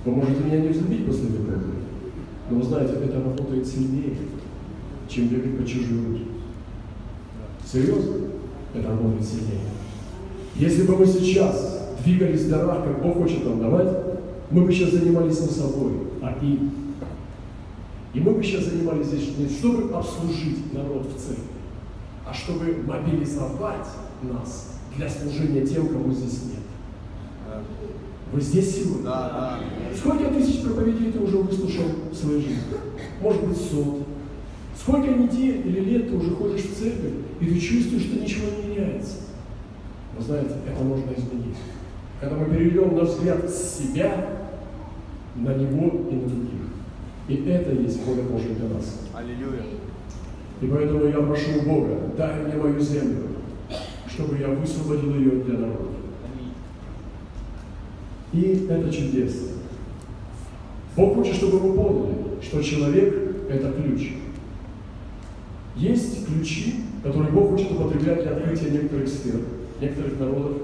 [0.03, 1.83] Вы можете меня не взлюбить после проповеди,
[2.49, 4.17] но вы знаете, это работает сильнее,
[5.07, 6.25] чем бегать по чужие руки.
[7.63, 8.15] Серьезно?
[8.73, 9.61] Это работает сильнее.
[10.55, 13.89] Если бы мы сейчас двигались в дарах, как Бог хочет нам давать,
[14.49, 16.71] мы бы сейчас занимались не собой, а им.
[18.13, 21.43] И мы бы сейчас занимались здесь не чтобы обслужить народ в церкви,
[22.25, 23.87] а чтобы мобилизовать
[24.23, 26.70] нас для служения тем, кому здесь нет.
[27.51, 27.61] Да.
[28.31, 29.03] Вы здесь сегодня?
[29.03, 29.59] Да,
[29.95, 32.63] Сколько тысяч проповедей ты уже выслушал в своей жизни?
[33.19, 34.07] Может быть, сот.
[34.79, 37.11] Сколько недель или лет ты уже ходишь в церковь,
[37.41, 39.17] и ты чувствуешь, что ничего не меняется.
[40.17, 41.57] Вы знаете, это можно изменить.
[42.21, 44.29] Когда мы переведем наш взгляд с себя
[45.35, 46.61] на него и на других.
[47.27, 48.99] И это есть воля Божья для нас.
[49.11, 49.19] да.
[49.19, 49.63] Аллилуйя.
[50.61, 53.23] И поэтому я прошу Бога, дай мне мою землю,
[54.07, 56.00] чтобы я высвободил ее для народа.
[58.33, 59.47] И это чудесно.
[60.95, 63.13] Бог хочет, чтобы вы поняли, что человек–
[63.49, 64.13] это ключ.
[65.75, 69.41] Есть ключи, которые Бог хочет употреблять для открытия некоторых сфер,
[69.79, 70.57] некоторых народов.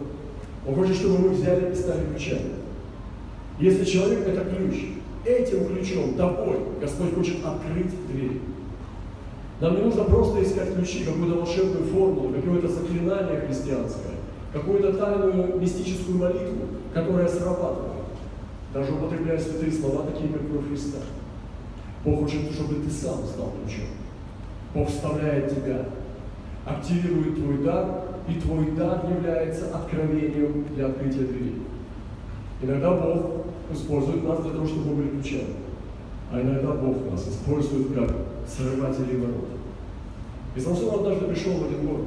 [0.67, 2.51] Он хочет, чтобы мы взяли и стали ключами.
[3.59, 4.75] Если человек– это ключ,
[5.25, 8.41] этим ключом, тобой, Господь хочет открыть дверь.
[9.59, 14.15] Нам не нужно просто искать ключи, какую-то волшебную формулу, какое-то заклинание христианское,
[14.53, 18.07] какую-то тайную мистическую молитву, которая срабатывает.
[18.73, 20.99] Даже употребляя святые слова, такие как кровь Христа.
[22.03, 23.87] Бог хочет, чтобы ты сам стал ключом.
[24.73, 25.85] Бог вставляет тебя,
[26.65, 31.55] активирует твой дар, и твой дар является откровением для открытия двери.
[32.61, 35.55] Иногда Бог использует нас для того, чтобы мы были ключами.
[36.31, 38.11] А иногда Бог нас использует как
[38.47, 39.47] срывателей ворот.
[40.55, 42.05] И Самсон однажды пришел в один город.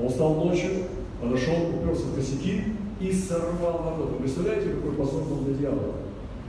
[0.00, 0.70] Он встал ночью,
[1.20, 2.64] подошел, уперся в косяки
[3.00, 4.14] и сорвал ворота.
[4.20, 5.94] Представляете, какой посол был для дьявола?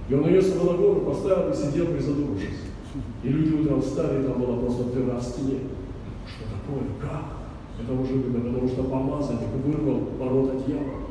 [0.10, 2.60] И он ее на гору поставил и сидел, призадумавшись.
[3.24, 5.60] И люди утром встали, и там была просто дыра в стене.
[6.28, 6.84] Что такое?
[7.00, 7.24] Как?
[7.82, 11.02] Это может быть, потому что помазанник вырвал ворота дьявола.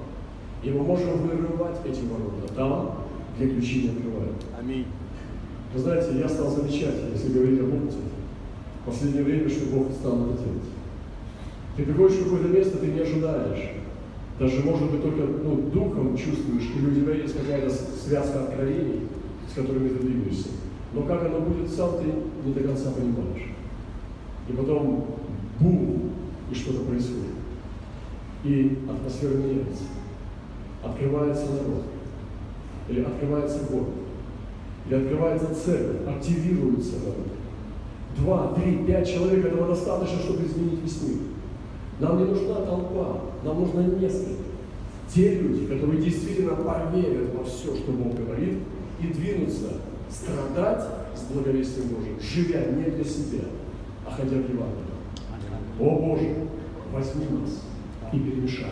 [0.63, 2.99] И мы можем вырывать эти ворота там,
[3.37, 4.37] где ключи не открывают.
[4.59, 4.87] Аминь.
[5.73, 7.97] Вы знаете, я стал замечать, если говорить об опыте,
[8.83, 10.69] в последнее время, что Бог стал это делать.
[11.77, 13.71] Ты приходишь в какое-то место, ты не ожидаешь,
[14.41, 19.03] Даже, может быть, только ну, духом чувствуешь, или у тебя есть какая-то связка откровений,
[19.47, 20.49] с которыми ты двигаешься.
[20.95, 22.07] Но как оно будет сам, ты
[22.49, 23.51] не до конца понимаешь.
[24.49, 25.05] И потом
[25.61, 26.13] бум,
[26.51, 27.35] и что-то происходит.
[28.43, 29.83] И атмосфера меняется.
[30.83, 31.85] Открывается народ.
[32.89, 33.89] Или открывается город.
[34.87, 36.09] Или открывается церковь.
[36.09, 37.29] Активируется народ.
[38.17, 41.19] Два, три, пять человек этого достаточно, чтобы изменить весь мир.
[42.01, 44.41] Нам не нужна толпа, нам нужно несколько.
[45.15, 48.59] Те люди, которые действительно поверят во все, что Бог говорит,
[49.03, 49.73] и двинутся
[50.09, 50.83] страдать
[51.15, 53.45] с благовестием Божьим, живя не для себя,
[54.07, 54.91] а ходя в Евангелие.
[55.79, 56.35] О Боже,
[56.93, 57.63] возьми нас
[58.13, 58.71] и перемешай.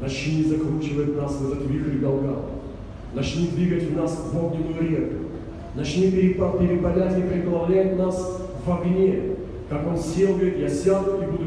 [0.00, 2.50] Начни закручивать нас в этот вихрь Голгала.
[3.14, 5.24] Начни двигать в нас в огненную реку.
[5.74, 9.36] Начни переполнять и переплавлять нас в огне.
[9.68, 11.46] Как он сел, говорит, я сяду и буду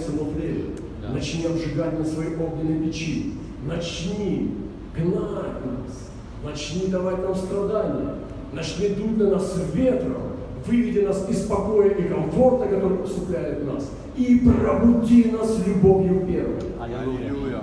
[0.00, 0.66] сынов Леви.
[1.02, 1.14] Да.
[1.14, 3.34] Начни обжигать на своей огненной печи.
[3.66, 4.54] Начни
[4.96, 6.10] гнать нас.
[6.44, 8.14] Начни давать нам страдания.
[8.52, 10.28] Начни дуть на нас ветром.
[10.66, 13.90] Выведи нас из покоя и комфорта, который усыпляет нас.
[14.16, 16.60] И пробуди нас любовью первой.
[16.80, 17.62] Аллилуйя.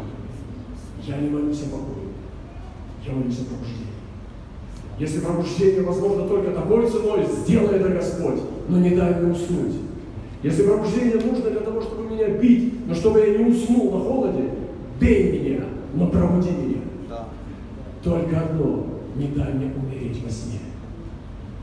[1.04, 2.08] Я не молюсь о покое.
[3.06, 3.86] Я молюсь о пробуждении.
[4.98, 9.76] Если пробуждение возможно только такой ценой, сделай это Господь, но не дай мне уснуть.
[10.46, 14.44] Если пробуждение нужно для того, чтобы меня бить, но чтобы я не уснул на холоде,
[15.00, 16.82] бей меня, но пробуди меня.
[17.10, 17.30] Да.
[18.04, 20.60] Только одно, не дай мне умереть во сне.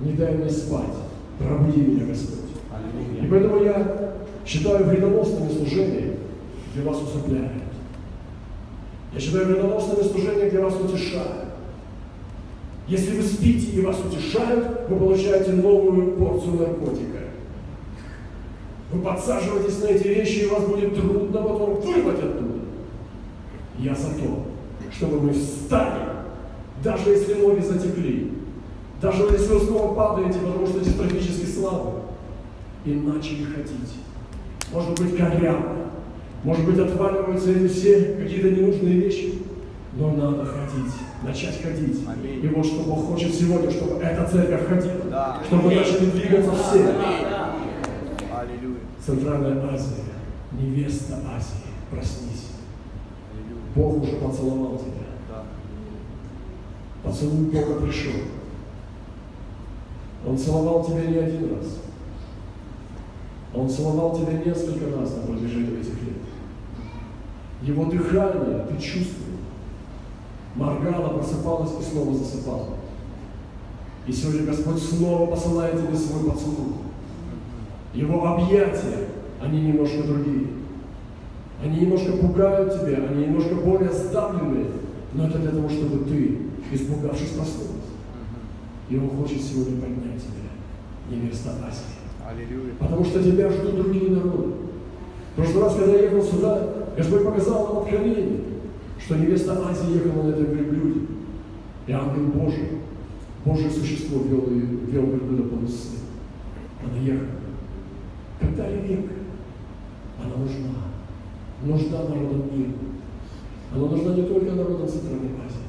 [0.01, 0.97] Не дай мне спать.
[1.39, 2.51] Пробуди меня, Господь.
[3.23, 6.17] И поэтому я считаю вредоносными служения,
[6.75, 7.63] где вас усыпляют.
[9.15, 11.51] Я считаю вредоносными служения, где вас утешают.
[12.89, 17.22] Если вы спите и вас утешают, вы получаете новую порцию наркотика.
[18.93, 22.61] Вы подсаживаетесь на эти вещи, и вас будет трудно потом вырвать оттуда.
[23.79, 24.45] Я за то,
[24.93, 26.03] чтобы мы встали,
[26.85, 28.33] даже если ноги затекли,
[29.01, 32.01] даже если вы снова падаете, потому что дистрофически слабы,
[32.85, 33.95] и начали ходить.
[34.73, 35.77] Может быть, коряво,
[36.45, 39.35] может быть, отваливаются эти все какие-то ненужные вещи,
[39.95, 42.01] но надо ходить, начать ходить.
[42.07, 42.45] Аминь.
[42.45, 45.39] И вот что Бог хочет сегодня, чтобы эта церковь ходила, да.
[45.47, 45.79] чтобы Аминь.
[45.79, 46.81] начали двигаться все.
[46.81, 47.32] Аллилуйя.
[49.05, 50.05] Центральная Азия,
[50.53, 52.51] невеста Азии, проснись.
[53.75, 55.43] Бог уже поцеловал тебя.
[57.03, 58.13] Поцелуй Бога пришел.
[60.25, 61.81] Он целовал тебя не один раз.
[63.53, 66.19] Он целовал тебя несколько раз на протяжении этих лет.
[67.63, 69.39] Его дыхание ты чувствовал.
[70.55, 72.77] Моргала, просыпалась и снова засыпала.
[74.07, 76.82] И сегодня Господь снова посылает тебе свой поцелуй.
[77.95, 79.09] Его объятия,
[79.41, 80.47] они немножко другие.
[81.63, 84.67] Они немножко пугают тебя, они немножко более сдавленные,
[85.13, 86.39] но это для того, чтобы ты,
[86.73, 87.71] испугавшись, проснулась.
[88.89, 92.03] И Он хочет сегодня поднять тебя, невеста Азии.
[92.27, 92.75] Аллилуйя.
[92.79, 94.55] Потому что тебя ждут другие народы.
[95.33, 98.41] В прошлый раз, когда я ехал сюда, Господь показал нам откровение,
[98.99, 101.01] что невеста Азии ехала на этом верблюде.
[101.87, 102.69] И ангел Божий,
[103.45, 105.57] Божье существо вел, вел верблюда по.
[105.57, 107.29] Она ехала.
[108.83, 109.11] Век
[110.25, 110.83] она нужна.
[111.63, 112.73] Нужна народам мира.
[113.75, 115.67] Она нужна не только народам Центральной Азии.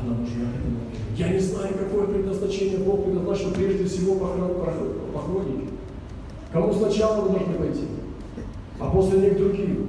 [0.00, 1.16] Она нужна этому миру.
[1.16, 5.68] Я не знаю, какое предназначение Бог предназначил прежде всего по, по хронике.
[6.52, 7.84] Кому сначала вы должны пойти,
[8.78, 9.88] а после них другим.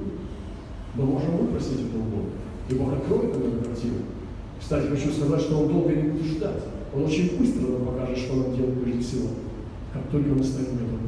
[0.94, 2.30] Мы можем выпросить это у Бога.
[2.68, 3.94] И Бог откроет нам эту картину.
[4.58, 6.64] Кстати, хочу сказать, что Он долго не будет ждать.
[6.94, 9.28] Он очень быстро нам покажет, что нам делать прежде всего,
[9.92, 10.99] как только мы станем пойти.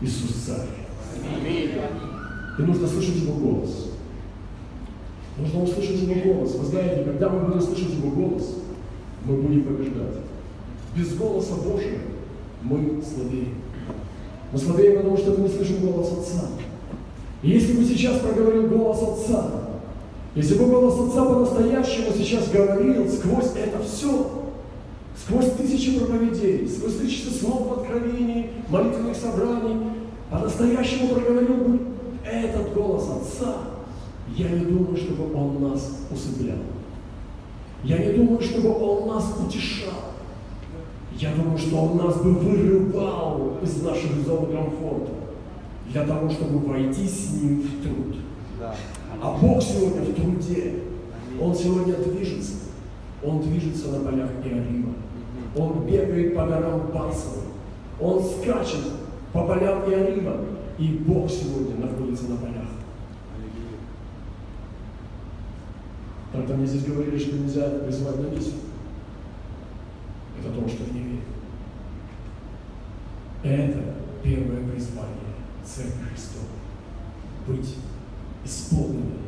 [0.00, 0.68] Иисус Царь.
[2.58, 3.90] И нужно слышать Его голос.
[5.38, 6.54] Нужно услышать Его голос.
[6.54, 8.56] Вы знаете, когда мы будем слышать Его голос,
[9.24, 10.16] мы будем побеждать.
[10.96, 11.98] Без голоса Божьего
[12.62, 13.54] мы слабеем.
[14.52, 16.48] Мы слабеем, потому что мы не слышим голос Отца.
[17.42, 19.50] И если бы сейчас проговорил голос Отца,
[20.34, 24.39] если бы голос Отца по-настоящему сейчас говорил сквозь это все,
[25.30, 29.76] сквозь тысячи проповедей, сквозь тысячи слов в откровении, молитвенных собраний,
[30.28, 31.80] по-настоящему проговорил бы
[32.24, 33.54] этот голос Отца,
[34.36, 36.58] я не думаю, чтобы Он нас усыплял.
[37.84, 40.14] Я не думаю, чтобы Он нас утешал.
[41.16, 45.12] Я думаю, что Он нас бы вырывал из наших зон комфорта
[45.92, 48.16] для того, чтобы войти с Ним в труд.
[49.22, 50.74] А Бог сегодня в труде.
[51.40, 52.54] Он сегодня движется.
[53.24, 54.94] Он движется на полях Иорима
[55.56, 57.42] он бегает по горам Басова,
[58.00, 58.84] он скачет
[59.32, 60.36] по полям Иорива,
[60.78, 62.68] и Бог сегодня находится на полях.
[66.32, 68.54] Тогда мне здесь говорили, что нельзя призывать на миссию.
[70.38, 71.20] Это то, что в ней
[73.42, 73.82] это
[74.22, 75.34] первое призвание
[75.64, 76.44] Церкви Христова–
[77.46, 77.76] быть
[78.44, 79.18] исполненной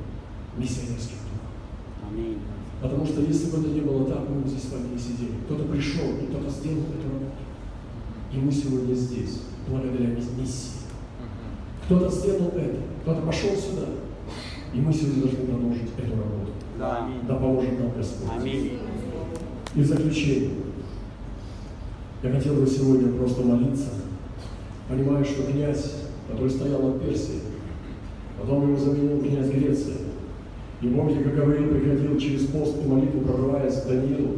[0.57, 2.11] миссионерским духом.
[2.11, 2.39] Аминь.
[2.83, 5.39] Потому что если бы это не было так, мы бы здесь с вами не сидели.
[5.45, 7.33] Кто-то пришел, и кто-то сделал эту работу.
[8.33, 10.81] И мы сегодня здесь, благодаря миссии.
[11.85, 13.87] Кто-то сделал это, кто-то пошел сюда.
[14.75, 16.53] И мы сегодня должны продолжить эту работу.
[16.79, 17.09] Да.
[17.29, 18.31] Да поможет нам Господь.
[18.37, 18.79] Аминь.
[19.77, 20.51] И в заключение.
[22.23, 23.91] Я хотел бы сегодня просто молиться,
[24.89, 25.93] понимая, что князь,
[26.29, 27.41] который стоял над Персией,
[28.41, 29.95] потом его заменил князь Греции.
[30.83, 34.35] И помните, как Гавриил приходил через пост и молитву, прорываясь к Даниилу,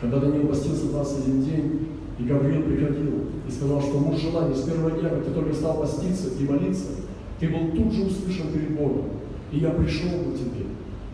[0.00, 1.88] когда Даниил постился 21 день,
[2.18, 3.12] и Гавриил приходил
[3.46, 6.86] и сказал, что муж желания с первого дня, как ты только стал поститься и молиться,
[7.38, 9.04] ты был тут же услышан перед Богом,
[9.52, 10.66] и я пришел к тебе.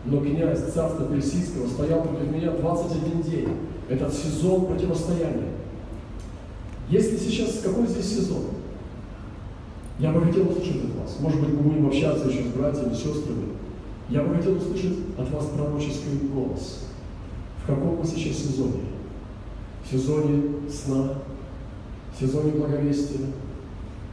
[0.05, 3.49] Но князь царства Персидского стоял против меня 21 день.
[3.87, 5.49] Этот сезон противостояния.
[6.89, 8.43] Если сейчас, какой здесь сезон?
[9.99, 11.17] Я бы хотел услышать от вас.
[11.19, 13.58] Может быть, мы будем общаться еще с братьями, сестрами.
[14.09, 16.85] Я бы хотел услышать от вас пророческий голос.
[17.63, 18.81] В каком мы сейчас сезоне?
[19.85, 21.13] В сезоне сна,
[22.11, 23.27] в сезоне благовестия,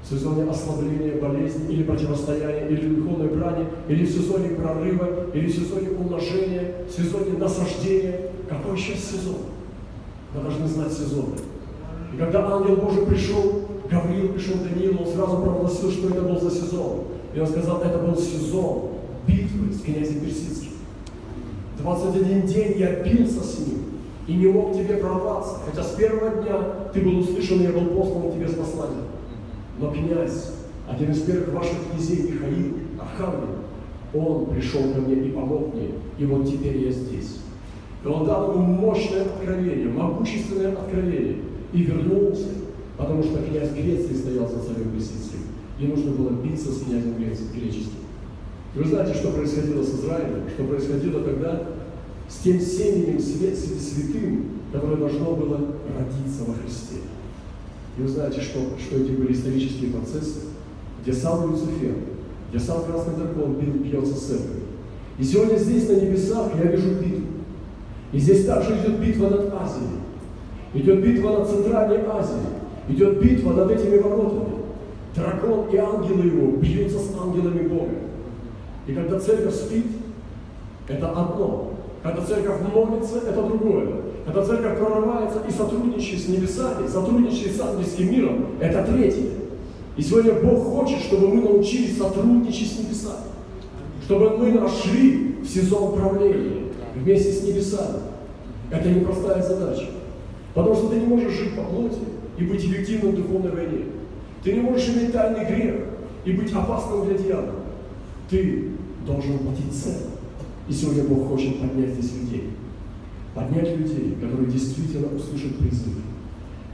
[0.03, 5.55] в сезоне ослабления болезни или противостояния, или духовной брани, или в сезоне прорыва, или в
[5.55, 8.33] сезоне умножения, в сезоне насаждения.
[8.51, 9.37] Какой сейчас сезон?
[10.35, 11.37] Мы должны знать сезоны.
[12.13, 16.39] И когда ангел Божий пришел, Гавриил пришел к Даниилу, он сразу провозгласил, что это был
[16.39, 17.05] за сезон.
[17.35, 18.96] И он сказал, это был сезон
[19.27, 20.73] битвы с князем Персидским.
[21.79, 23.79] 21 день я бился с ним
[24.27, 26.59] и не мог тебе прорваться, хотя с первого дня
[26.93, 29.05] ты был услышан, и я был послан тебе с посланием.
[29.79, 30.53] Но князь,
[30.89, 33.57] один из первых ваших князей, Михаил, Архангел,
[34.15, 37.41] он пришел ко мне и помог мне, и вот теперь я здесь.
[38.05, 41.37] И он дал ему мощное откровение, могущественное откровение,
[41.73, 42.49] и вернулся,
[42.97, 45.41] потому что князь Греции стоял за царем Персидским,
[45.79, 48.06] и нужно было биться с князем греческим.
[48.77, 51.63] Вы знаете, что происходило с Израилем, что происходило тогда
[52.29, 55.57] с тем семенем святым, которое должно было
[55.97, 56.97] родиться во Христе.
[57.97, 60.41] И вы знаете, что, что эти были исторические процессы,
[61.03, 61.95] где сам Люцифер,
[62.51, 64.65] где сам Красный Дракон бил, бьется с церковью.
[65.19, 67.25] И сегодня здесь, на небесах, я вижу битву.
[68.13, 69.89] И здесь также идет битва над Азией.
[70.75, 72.41] Идет битва над Центральной Азией.
[72.91, 74.57] Идет битва над этими воротами.
[75.15, 78.06] Дракон и ангелы его бьются с ангелами Бога.
[78.87, 79.87] И когда церковь спит,
[80.89, 81.73] это одно.
[82.03, 83.89] Когда церковь молится, это другое.
[84.25, 89.31] Когда церковь прорывается и сотрудничает с небесами, сотрудничает с ангельским миром, это третье.
[89.97, 93.25] И сегодня Бог хочет, чтобы мы научились сотрудничать с небесами.
[94.05, 98.01] Чтобы мы нашли в сезон правления вместе с небесами.
[98.71, 99.87] Это непростая задача.
[100.55, 101.99] Потому что ты не можешь жить по плоти
[102.39, 103.85] и быть эффективным в духовной войне.
[104.45, 105.75] Ты не можешь иметь тайный грех
[106.25, 107.55] и быть опасным для дьявола.
[108.29, 108.76] Ты
[109.07, 110.11] должен платить цену.
[110.69, 112.51] И сегодня Бог хочет поднять здесь людей.
[113.35, 115.95] Поднять людей, которые действительно услышат призыв.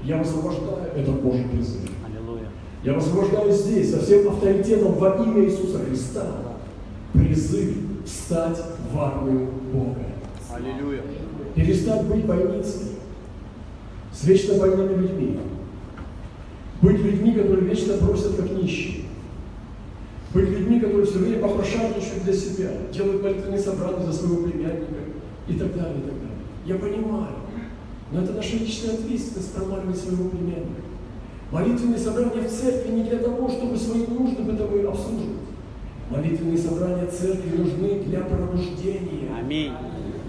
[0.05, 1.83] Я высвобождаю этот Божий призыв.
[2.07, 2.49] Аллилуйя.
[2.83, 6.27] Я высвобождаю здесь со всем авторитетом во имя Иисуса Христа
[7.13, 8.59] призыв встать
[8.93, 10.01] в армию Бога.
[10.51, 11.03] Аллилуйя.
[11.55, 12.93] Перестать быть больницей
[14.13, 15.39] с вечно больными людьми.
[16.81, 19.02] Быть людьми, которые вечно просят как нищие.
[20.35, 24.95] Быть людьми, которые все время попрошайничают для себя, делают молитвенные собрания за своего племянника
[25.47, 26.39] и так далее, и так далее.
[26.65, 27.35] Я понимаю,
[28.13, 30.83] но это наша личная ответственность промаливать своего племянника.
[31.51, 35.43] Молитвенные собрания в церкви не для того, чтобы свои нужды бытовые обслуживать.
[36.11, 39.29] Молитвенные собрания церкви нужны для пробуждения.
[39.39, 39.73] Аминь.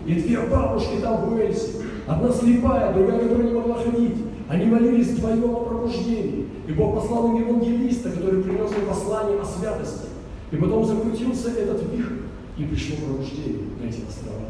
[0.05, 4.17] И две бабушки там в Уэльсе, одна слепая, другая, которая не могла ходить.
[4.49, 6.42] Они молились вдвоем о пробуждении.
[6.73, 10.07] И Бог послал им евангелиста, который принес им послание о святости.
[10.51, 12.21] И потом закрутился этот вихрь,
[12.57, 14.47] и пришло пробуждение на эти острова.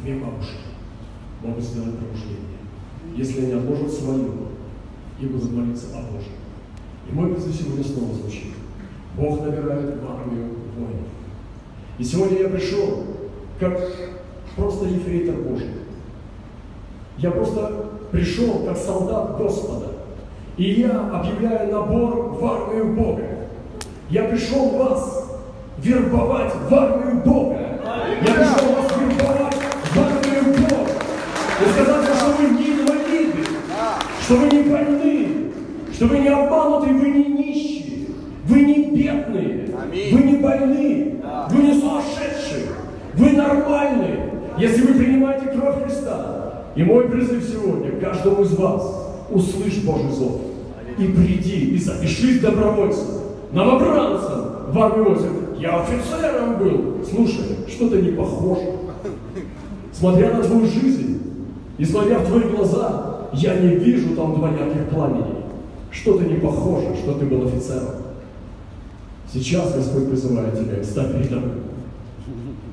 [0.00, 0.62] Две бабушки
[1.42, 2.58] могут сделать пробуждение,
[3.16, 4.28] если они отложат свое
[5.18, 6.34] и будут молиться о Божьем.
[7.10, 8.52] И мой призыв сегодня снова звучит.
[9.16, 11.08] Бог набирает в армию воинов.
[11.98, 13.04] И сегодня я пришел
[13.58, 13.76] как
[14.54, 15.70] просто ефрейтор Божий.
[17.18, 20.01] Я просто пришел как солдат Господа.
[20.62, 23.24] И я объявляю набор в армию Бога.
[24.08, 25.28] Я пришел вас
[25.78, 27.58] вербовать в армию Бога.
[28.24, 30.90] Я пришел вас вербовать в армию Бога.
[31.58, 33.44] И сказать, что вы не инвалиды,
[34.20, 35.28] что вы не больны,
[35.92, 38.06] что вы не обмануты, вы не нищие,
[38.46, 39.68] вы не бедные,
[40.12, 41.16] вы не больны,
[41.50, 42.68] вы не сумасшедшие,
[43.14, 49.82] вы нормальные Если вы принимаете кровь Христа, и мой призыв сегодня каждому из вас, услышь
[49.82, 50.51] Божий зов
[51.04, 53.06] и приди, и запишись добровольцем,
[53.52, 55.32] новобранцем в армию Иосиф.
[55.58, 57.04] Я офицером был.
[57.08, 58.72] Слушай, что-то не похоже.
[59.92, 61.20] Смотря на твою жизнь,
[61.78, 65.42] и смотря в твои глаза, я не вижу там два ярких пламени.
[65.90, 68.02] Что-то не похоже, что ты был офицером.
[69.32, 71.58] Сейчас Господь призывает тебя, передо мной.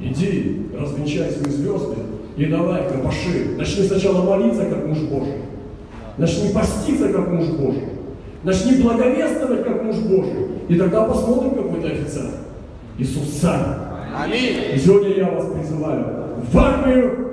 [0.01, 1.95] Иди, развенчай свои звезды
[2.38, 3.55] и давай копоши.
[3.57, 5.36] Начни сначала молиться, как муж Божий.
[6.17, 7.99] Начни поститься, как муж Божий.
[8.43, 10.47] Начни благовествовать, как муж Божий.
[10.69, 12.25] И тогда посмотрим, какой ты офицер.
[12.97, 13.75] Иисус сам.
[14.15, 14.57] Аминь.
[14.73, 16.05] И сегодня я вас призываю
[16.51, 17.28] в армию